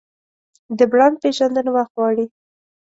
[0.77, 2.25] د برانډ پیژندنه وخت غواړي.